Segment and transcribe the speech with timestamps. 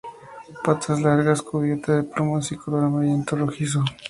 [0.63, 3.83] Patas largas, cubierta de plumas y de color amarillento rojizo.